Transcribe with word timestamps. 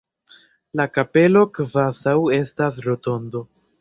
La 0.79 0.87
kapelo 0.95 1.43
kvazaŭ 1.57 2.15
estas 2.39 2.81
rotondo. 2.87 3.45